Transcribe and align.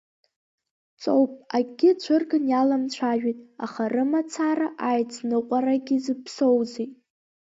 Ҵоуп, 1.01 1.31
акгьы 1.57 1.91
цәырган 2.01 2.45
иаламцәажәеит, 2.49 3.39
аха 3.65 3.83
рымацара 3.93 4.67
аицныҟәарагьы 4.89 5.97
зыԥсоузеи! 6.03 6.87